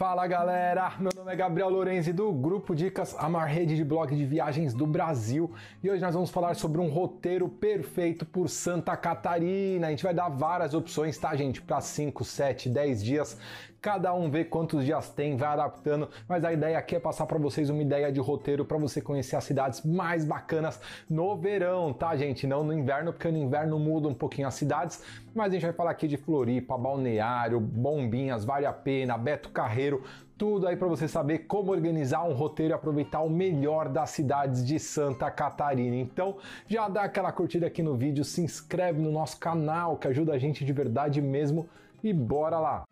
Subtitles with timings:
[0.00, 4.16] Fala galera, meu nome é Gabriel Lorenzi do Grupo Dicas, a maior rede de blog
[4.16, 8.96] de viagens do Brasil e hoje nós vamos falar sobre um roteiro perfeito por Santa
[8.96, 9.88] Catarina.
[9.88, 11.60] A gente vai dar várias opções, tá gente?
[11.60, 13.38] Para 5, 7, 10 dias,
[13.80, 17.38] cada um vê quantos dias tem, vai adaptando, mas a ideia aqui é passar para
[17.38, 22.14] vocês uma ideia de roteiro para você conhecer as cidades mais bacanas no verão, tá
[22.16, 22.46] gente?
[22.46, 25.02] Não no inverno, porque no inverno muda um pouquinho as cidades,
[25.34, 30.02] mas a gente vai falar aqui de Floripa, Balneário, Bombinhas, Vale a Pena, Beto Carreiro,
[30.36, 34.64] tudo aí para você saber como organizar um roteiro e aproveitar o melhor das cidades
[34.64, 35.96] de Santa Catarina.
[35.96, 40.32] Então, já dá aquela curtida aqui no vídeo, se inscreve no nosso canal que ajuda
[40.32, 41.68] a gente de verdade mesmo
[42.02, 42.84] e bora lá.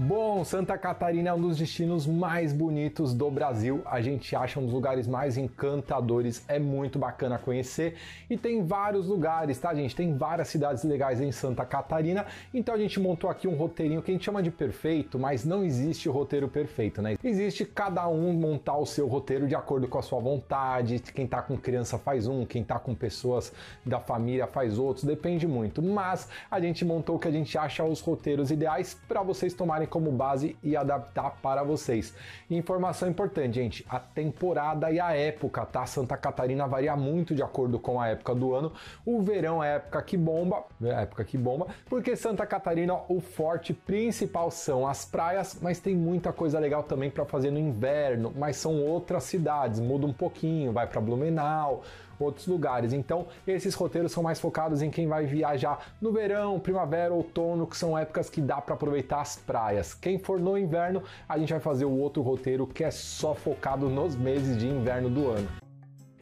[0.00, 3.82] Bom, Santa Catarina é um dos destinos mais bonitos do Brasil.
[3.84, 7.96] A gente acha um dos lugares mais encantadores, é muito bacana conhecer
[8.30, 9.96] e tem vários lugares, tá, gente?
[9.96, 12.26] Tem várias cidades legais em Santa Catarina.
[12.54, 15.64] Então a gente montou aqui um roteirinho que a gente chama de perfeito, mas não
[15.64, 17.16] existe roteiro perfeito, né?
[17.24, 21.00] Existe cada um montar o seu roteiro de acordo com a sua vontade.
[21.12, 23.52] Quem tá com criança faz um, quem tá com pessoas
[23.84, 25.82] da família faz outros, depende muito.
[25.82, 29.87] Mas a gente montou o que a gente acha os roteiros ideais para vocês tomarem
[29.88, 32.14] como base e adaptar para vocês.
[32.50, 35.86] Informação importante, gente: a temporada e a época, tá?
[35.86, 38.72] Santa Catarina varia muito de acordo com a época do ano.
[39.04, 42.94] O verão é a época que bomba, é a época que bomba, porque Santa Catarina,
[43.08, 47.58] o forte principal são as praias, mas tem muita coisa legal também para fazer no
[47.58, 51.82] inverno, mas são outras cidades, muda um pouquinho, vai para Blumenau,
[52.18, 52.92] outros lugares.
[52.92, 57.76] Então, esses roteiros são mais focados em quem vai viajar no verão, primavera, outono, que
[57.76, 59.94] são épocas que dá para aproveitar as praias.
[59.94, 63.88] Quem for no inverno, a gente vai fazer o outro roteiro que é só focado
[63.88, 65.57] nos meses de inverno do ano.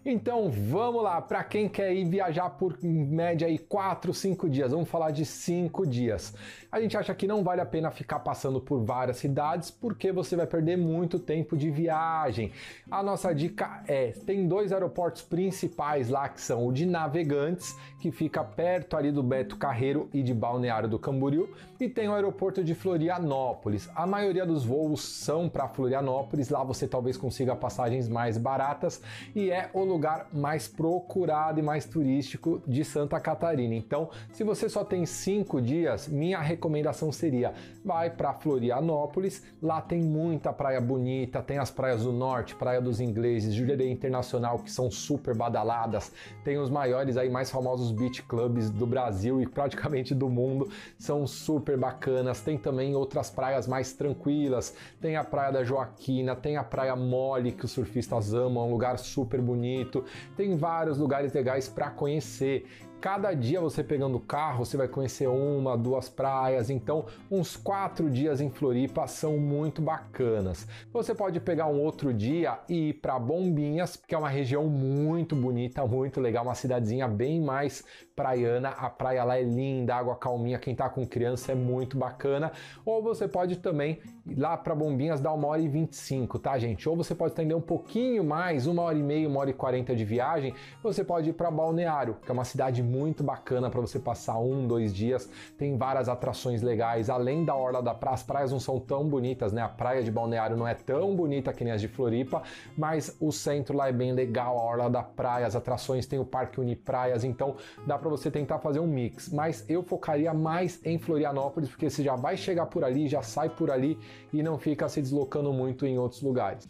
[0.09, 4.89] Então vamos lá, para quem quer ir viajar por média aí 4, 5 dias, vamos
[4.89, 6.33] falar de 5 dias.
[6.71, 10.37] A gente acha que não vale a pena ficar passando por várias cidades porque você
[10.37, 12.53] vai perder muito tempo de viagem.
[12.89, 18.13] A nossa dica é: tem dois aeroportos principais lá que são o de Navegantes, que
[18.13, 21.49] fica perto ali do Beto Carreiro e de Balneário do Camboriú,
[21.81, 23.91] e tem o aeroporto de Florianópolis.
[23.93, 29.03] A maioria dos voos são para Florianópolis, lá você talvez consiga passagens mais baratas
[29.35, 29.96] e é o lugar
[30.33, 33.75] mais procurado e mais turístico de Santa Catarina.
[33.75, 39.45] Então, se você só tem cinco dias, minha recomendação seria vai para Florianópolis.
[39.63, 44.59] Lá tem muita praia bonita, tem as praias do norte, Praia dos Ingleses, Jurerê Internacional,
[44.59, 46.13] que são super badaladas.
[46.45, 50.69] Tem os maiores aí, mais famosos beach clubs do Brasil e praticamente do mundo,
[50.99, 52.41] são super bacanas.
[52.41, 54.75] Tem também outras praias mais tranquilas.
[55.01, 58.71] Tem a Praia da Joaquina, tem a Praia Mole, que os surfistas amam, é um
[58.71, 60.05] lugar super bonito bonito,
[60.37, 62.67] tem vários lugares legais para conhecer.
[63.01, 68.41] Cada dia você pegando carro, você vai conhecer uma, duas praias, então uns quatro dias
[68.41, 70.67] em Floripa são muito bacanas.
[70.93, 75.37] Você pode pegar um outro dia e ir para Bombinhas, que é uma região muito
[75.37, 77.85] bonita, muito legal, uma cidadezinha bem mais
[78.17, 78.71] praiana.
[78.71, 82.51] A praia lá é linda, água calminha, quem tá com criança é muito bacana.
[82.85, 86.89] Ou você pode também ir lá para Bombinhas dar uma hora e 25, tá, gente?
[86.89, 89.95] Ou você pode estender um pouquinho mais, uma hora e meia, uma hora e quarenta
[89.95, 93.99] de viagem, você pode ir para Balneário, que é uma cidade muito bacana para você
[93.99, 95.29] passar um, dois dias.
[95.59, 98.15] Tem várias atrações legais, além da orla da praia.
[98.15, 99.61] As praias não são tão bonitas, né?
[99.61, 102.43] A praia de Balneário não é tão bonita que nem as de Floripa,
[102.77, 106.25] mas o centro lá é bem legal, a orla da praia, as atrações, tem o
[106.25, 109.29] Parque Unipraias, então dá para você tentar fazer um mix.
[109.29, 113.51] Mas eu focaria mais em Florianópolis, porque você já vai chegar por ali, já sai
[113.51, 113.99] por ali
[114.33, 116.69] e não fica se deslocando muito em outros lugares.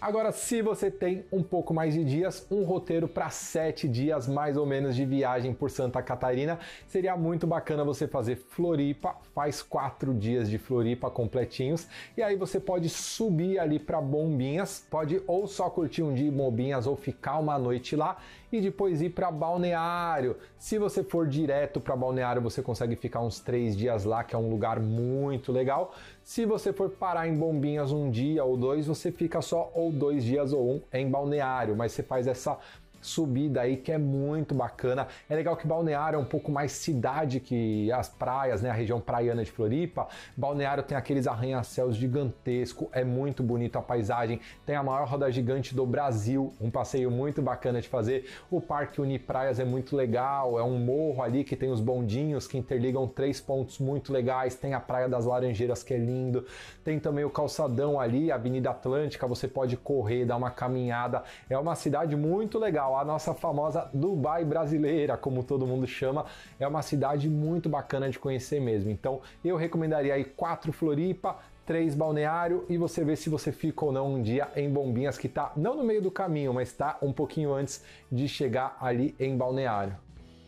[0.00, 4.56] Agora, se você tem um pouco mais de dias, um roteiro para sete dias mais
[4.56, 10.12] ou menos de viagem por Santa Catarina, seria muito bacana você fazer Floripa, faz quatro
[10.12, 15.70] dias de Floripa completinhos, e aí você pode subir ali para Bombinhas, pode ou só
[15.70, 18.18] curtir um dia em Bombinhas ou ficar uma noite lá
[18.56, 20.36] e depois ir para Balneário.
[20.58, 24.38] Se você for direto para Balneário, você consegue ficar uns três dias lá, que é
[24.38, 25.92] um lugar muito legal.
[26.22, 30.24] Se você for parar em Bombinhas um dia ou dois, você fica só ou dois
[30.24, 32.58] dias ou um em balneário, mas você faz essa
[33.04, 35.06] subida aí que é muito bacana.
[35.28, 38.70] É legal que Balneário é um pouco mais cidade que as praias, né?
[38.70, 40.08] A região praiana de Floripa.
[40.36, 44.40] Balneário tem aqueles arranha-céus gigantescos, é muito bonito a paisagem.
[44.64, 48.28] Tem a maior roda gigante do Brasil, um passeio muito bacana de fazer.
[48.50, 52.56] O Parque Unipraias é muito legal, é um morro ali que tem os bondinhos que
[52.56, 54.54] interligam três pontos muito legais.
[54.54, 56.46] Tem a Praia das Laranjeiras que é lindo.
[56.82, 61.22] Tem também o calçadão ali, a Avenida Atlântica, você pode correr, dar uma caminhada.
[61.50, 66.26] É uma cidade muito legal, a nossa famosa Dubai brasileira, como todo mundo chama.
[66.58, 68.90] É uma cidade muito bacana de conhecer mesmo.
[68.90, 73.92] Então, eu recomendaria aí quatro Floripa, três balneário e você vê se você fica ou
[73.92, 77.12] não um dia em Bombinhas que está não no meio do caminho, mas está um
[77.12, 80.03] pouquinho antes de chegar ali em balneário.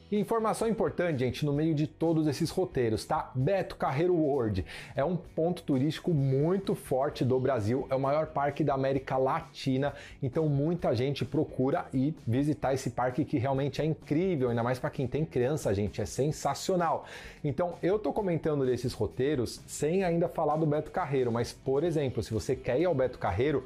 [0.08, 3.32] E informação importante, gente, no meio de todos esses roteiros, tá?
[3.34, 4.64] Beto Carreiro World
[4.94, 9.92] é um ponto turístico muito forte do Brasil, é o maior parque da América Latina,
[10.22, 14.90] então muita gente procura ir visitar esse parque que realmente é incrível, ainda mais para
[14.90, 17.04] quem tem criança, gente, é sensacional.
[17.42, 22.22] Então eu tô comentando desses roteiros sem ainda falar do Beto Carreiro, mas por exemplo,
[22.22, 23.64] se você quer ir ao Beto Carreiro,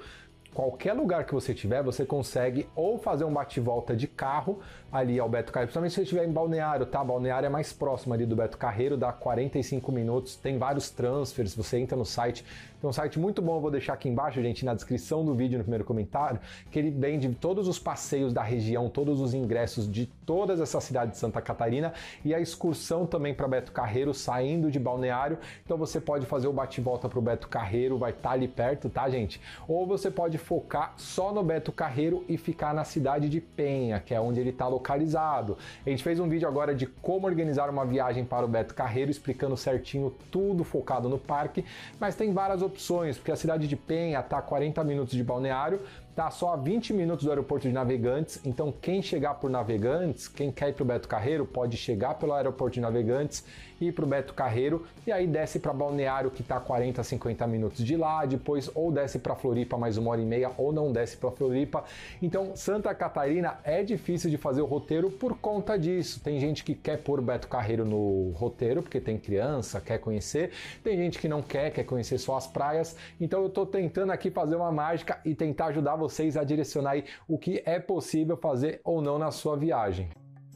[0.55, 4.61] qualquer lugar que você tiver, você consegue ou fazer um bate-volta de carro
[4.93, 7.03] ali ao Beto Carreiro, principalmente se você estiver em Balneário, tá?
[7.05, 11.79] Balneário é mais próximo ali do Beto Carreiro, dá 45 minutos, tem vários transfers, você
[11.79, 12.45] entra no site,
[12.81, 15.59] tem um site muito bom, eu vou deixar aqui embaixo, gente, na descrição do vídeo,
[15.59, 20.07] no primeiro comentário, que ele vende todos os passeios da região, todos os ingressos de
[20.27, 21.93] todas essas cidades de Santa Catarina
[22.25, 25.39] e a excursão também para Beto Carreiro, saindo de Balneário.
[25.65, 28.89] Então você pode fazer o bate-volta para o Beto Carreiro, vai estar tá ali perto,
[28.89, 29.41] tá, gente?
[29.69, 34.13] Ou você pode focar só no Beto Carreiro e ficar na cidade de Penha, que
[34.13, 35.57] é onde ele está localizado.
[35.87, 39.11] A gente fez um vídeo agora de como organizar uma viagem para o Beto Carreiro,
[39.11, 41.65] explicando certinho tudo focado no parque,
[42.01, 45.81] mas tem várias opções, porque a cidade de Penha está a 40 minutos de balneário,
[46.11, 50.51] está só a 20 minutos do aeroporto de Navegantes, então quem chegar por Navegantes, quem
[50.51, 53.45] quer ir para o Beto Carreiro, pode chegar pelo aeroporto de Navegantes,
[53.81, 57.85] ir para o Beto Carreiro e aí desce para Balneário, que a 40, 50 minutos
[57.85, 61.17] de lá, depois ou desce para Floripa mais uma hora e meia, ou não desce
[61.17, 61.85] para Floripa.
[62.21, 66.21] Então, Santa Catarina é difícil de fazer o roteiro por conta disso.
[66.21, 70.51] Tem gente que quer pôr Beto Carreiro no roteiro, porque tem criança, quer conhecer,
[70.83, 72.97] tem gente que não quer, quer conhecer só as praias.
[73.21, 77.39] Então, eu estou tentando aqui fazer uma mágica e tentar ajudar vocês a direcionar o
[77.39, 80.11] que é possível fazer ou não na sua viagem.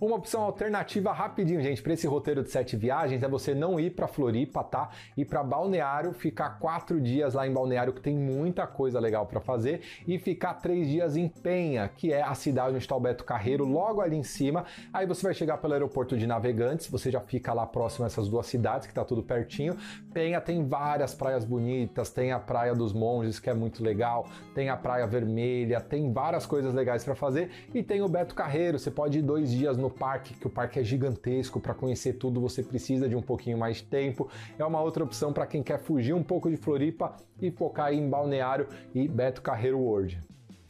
[0.05, 3.93] Uma opção alternativa rapidinho, gente, para esse roteiro de sete viagens é você não ir
[3.93, 4.91] para Floripa, tá?
[5.17, 9.41] Ir para Balneário, ficar quatro dias lá em Balneário, que tem muita coisa legal para
[9.41, 13.25] fazer, e ficar três dias em Penha, que é a cidade onde está o Beto
[13.25, 14.67] Carreiro, logo ali em cima.
[14.93, 18.29] Aí você vai chegar pelo aeroporto de Navegantes, você já fica lá próximo a essas
[18.29, 19.75] duas cidades, que está tudo pertinho.
[20.13, 24.69] Penha tem várias praias bonitas, tem a Praia dos Monges, que é muito legal, tem
[24.69, 28.91] a Praia Vermelha, tem várias coisas legais para fazer, e tem o Beto Carreiro, você
[28.91, 32.63] pode ir dois dias no parque, que o parque é gigantesco, para conhecer tudo você
[32.63, 34.29] precisa de um pouquinho mais de tempo.
[34.59, 38.09] É uma outra opção para quem quer fugir um pouco de Floripa e focar em
[38.09, 40.23] Balneário e Beto Carreiro World.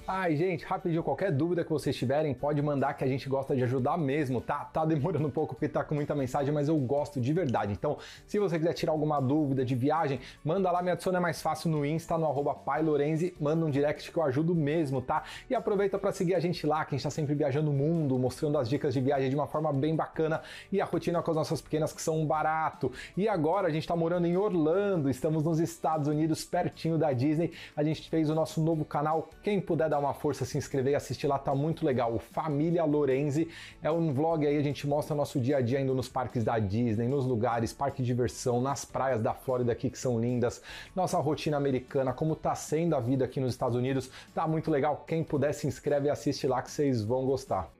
[0.06, 3.62] Ai, gente, rapidinho, qualquer dúvida que vocês tiverem, pode mandar que a gente gosta de
[3.64, 4.58] ajudar mesmo, tá?
[4.66, 7.72] Tá demorando um pouco porque tá com muita mensagem, mas eu gosto de verdade.
[7.72, 7.96] Então,
[8.26, 11.86] se você quiser tirar alguma dúvida de viagem, manda lá, me adiciona mais fácil no
[11.86, 15.22] Insta, no arroba pailorenzi, manda um direct que eu ajudo mesmo, tá?
[15.48, 18.18] E aproveita para seguir a gente lá, que a gente tá sempre viajando o mundo,
[18.18, 21.36] mostrando as dicas de viagem de uma forma bem bacana e a rotina com as
[21.38, 22.92] nossas pequenas que são um barato.
[23.16, 27.52] E agora a gente tá morando em Orlando, estamos nos Estados Unidos, pertinho da Disney.
[27.74, 30.96] A gente fez o nosso novo canal, quem puder dar uma força, se inscrever e
[30.96, 32.12] assistir lá, tá muito legal.
[32.12, 33.48] O Família Lorenzi
[33.80, 36.58] é um vlog aí, a gente mostra nosso dia a dia indo nos parques da
[36.58, 40.60] Disney, nos lugares, parque de diversão, nas praias da Flórida aqui que são lindas,
[40.96, 45.04] nossa rotina americana, como tá sendo a vida aqui nos Estados Unidos, tá muito legal.
[45.06, 47.70] Quem puder se inscreve e assiste lá que vocês vão gostar.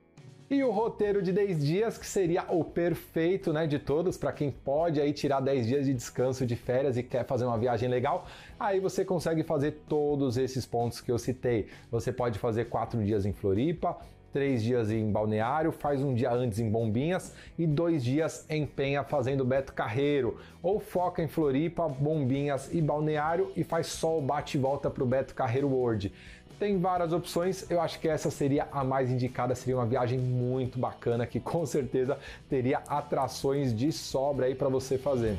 [0.47, 4.51] E o roteiro de 10 dias, que seria o perfeito né, de todos, para quem
[4.51, 8.27] pode aí tirar 10 dias de descanso de férias e quer fazer uma viagem legal,
[8.59, 11.67] aí você consegue fazer todos esses pontos que eu citei.
[11.89, 13.97] Você pode fazer 4 dias em Floripa,
[14.35, 19.01] três dias em Balneário, faz um dia antes em Bombinhas e dois dias em Penha
[19.01, 20.37] fazendo Beto Carreiro.
[20.61, 25.03] Ou foca em Floripa, Bombinhas e Balneário e faz só o bate e volta para
[25.03, 26.11] o Beto Carreiro World.
[26.57, 30.79] Tem várias opções, eu acho que essa seria a mais indicada, seria uma viagem muito
[30.79, 32.17] bacana que com certeza
[32.49, 35.37] teria atrações de sobra aí para você fazer.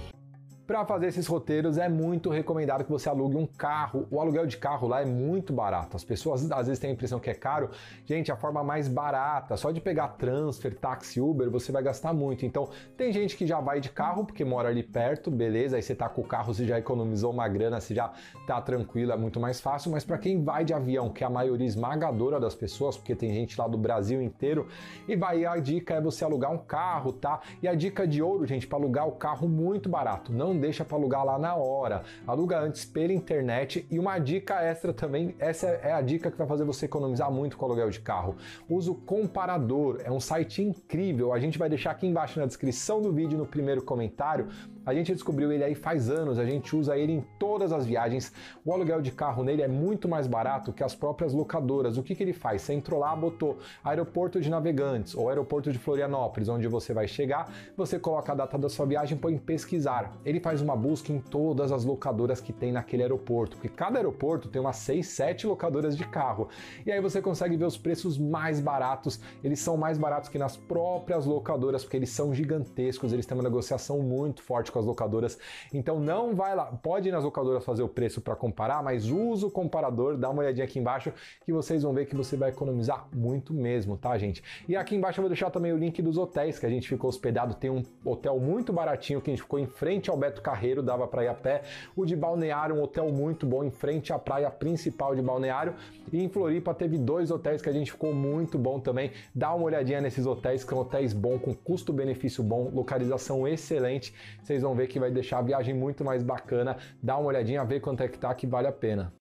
[0.66, 4.04] Para fazer esses roteiros é muito recomendado que você alugue um carro.
[4.10, 5.96] O aluguel de carro lá é muito barato.
[5.96, 7.70] As pessoas às vezes têm a impressão que é caro.
[8.04, 12.44] Gente, a forma mais barata, só de pegar transfer, táxi, Uber, você vai gastar muito.
[12.44, 15.76] Então, tem gente que já vai de carro porque mora ali perto, beleza?
[15.76, 18.12] Aí você tá com o carro, você já economizou uma grana, você já
[18.44, 19.92] tá tranquilo, é muito mais fácil.
[19.92, 23.32] Mas para quem vai de avião, que é a maioria esmagadora das pessoas, porque tem
[23.32, 24.66] gente lá do Brasil inteiro,
[25.06, 27.38] e vai a dica é você alugar um carro, tá?
[27.62, 30.32] E a dica de ouro, gente, para alugar o carro muito barato.
[30.32, 32.02] Não deixa para alugar lá na hora.
[32.26, 36.46] Aluga antes pela internet e uma dica extra também, essa é a dica que vai
[36.46, 38.36] fazer você economizar muito com aluguel de carro.
[38.68, 41.32] Usa o Comparador, é um site incrível.
[41.32, 44.48] A gente vai deixar aqui embaixo na descrição do vídeo no primeiro comentário.
[44.86, 48.32] A gente descobriu ele aí faz anos, a gente usa ele em todas as viagens.
[48.64, 51.98] O aluguel de carro nele é muito mais barato que as próprias locadoras.
[51.98, 52.62] O que, que ele faz?
[52.62, 57.52] Você entrou lá, botou aeroporto de Navegantes ou aeroporto de Florianópolis, onde você vai chegar,
[57.76, 60.16] você coloca a data da sua viagem, põe em pesquisar.
[60.24, 64.48] Ele faz uma busca em todas as locadoras que tem naquele aeroporto, porque cada aeroporto
[64.48, 66.48] tem umas 6, 7 locadoras de carro.
[66.86, 69.20] E aí você consegue ver os preços mais baratos.
[69.42, 73.42] Eles são mais baratos que nas próprias locadoras, porque eles são gigantescos, eles têm uma
[73.42, 75.38] negociação muito forte com as locadoras.
[75.72, 79.46] Então não vai lá, pode ir nas locadoras fazer o preço para comparar, mas usa
[79.46, 81.12] o comparador, dá uma olhadinha aqui embaixo
[81.44, 84.42] que vocês vão ver que você vai economizar muito mesmo, tá, gente?
[84.68, 87.08] E aqui embaixo eu vou deixar também o link dos hotéis que a gente ficou
[87.08, 87.54] hospedado.
[87.54, 91.06] Tem um hotel muito baratinho que a gente ficou em frente ao Beto Carreiro, dava
[91.06, 91.62] para ir a pé.
[91.94, 95.74] O de Balneário, um hotel muito bom em frente à praia principal de Balneário.
[96.12, 99.12] E em Floripa teve dois hotéis que a gente ficou muito bom também.
[99.34, 104.12] Dá uma olhadinha nesses hotéis, que são hotéis bons, com custo-benefício bom, localização excelente.
[104.42, 106.76] Vocês vão ver que vai deixar a viagem muito mais bacana.
[107.02, 109.12] Dá uma olhadinha, vê quanto é que tá, que vale a pena.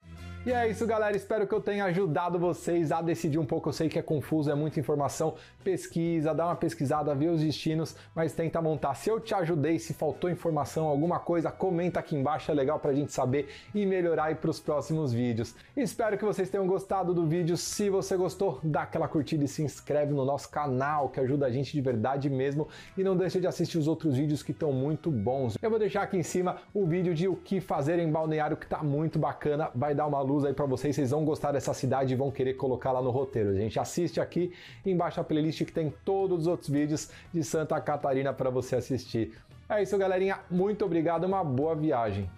[0.46, 1.18] E é isso, galera.
[1.18, 3.70] Espero que eu tenha ajudado vocês a decidir um pouco.
[3.70, 5.34] Eu sei que é confuso, é muita informação.
[5.64, 8.94] Pesquisa, dá uma pesquisada, vê os destinos, mas tenta montar.
[8.94, 12.94] Se eu te ajudei, se faltou informação, alguma coisa, comenta aqui embaixo, é legal pra
[12.94, 15.56] gente saber e melhorar aí pros próximos vídeos.
[15.76, 17.58] Espero que vocês tenham gostado do vídeo.
[17.58, 21.52] Se você gostou, dá aquela curtida e se inscreve no nosso canal, que ajuda a
[21.52, 22.68] gente de verdade mesmo.
[22.96, 25.58] E não deixe de assistir os outros vídeos que estão muito bons.
[25.60, 28.68] Eu vou deixar aqui em cima o vídeo de o que fazer em balneário, que
[28.68, 29.72] tá muito bacana.
[29.74, 32.56] Vai dar uma luz aí para vocês, vocês vão gostar dessa cidade e vão querer
[32.56, 33.50] colocar lá no roteiro.
[33.50, 34.52] A gente assiste aqui
[34.86, 39.34] embaixo a playlist que tem todos os outros vídeos de Santa Catarina para você assistir.
[39.70, 40.40] É isso, galerinha.
[40.52, 42.30] Muito obrigado, uma boa viagem.